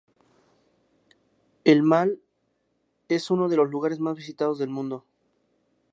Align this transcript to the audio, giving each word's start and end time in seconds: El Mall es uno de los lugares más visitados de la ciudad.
El 1.63 1.83
Mall 1.83 2.19
es 3.07 3.29
uno 3.29 3.49
de 3.49 3.55
los 3.57 3.69
lugares 3.69 3.99
más 3.99 4.15
visitados 4.15 4.57
de 4.57 4.65
la 4.65 4.73
ciudad. 4.73 5.03